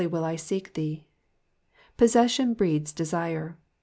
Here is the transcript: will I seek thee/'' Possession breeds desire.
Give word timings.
will 0.09 0.25
I 0.25 0.35
seek 0.35 0.73
thee/'' 0.73 1.03
Possession 1.95 2.55
breeds 2.55 2.91
desire. 2.91 3.59